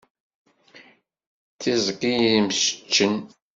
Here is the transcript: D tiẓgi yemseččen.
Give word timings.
D 1.53 1.55
tiẓgi 1.59 2.13
yemseččen. 2.33 3.13